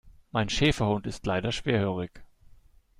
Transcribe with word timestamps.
Mein 0.31 0.49
Schäferhund 0.49 1.05
ist 1.05 1.27
leider 1.27 1.51
schwerhörig. 1.51 2.09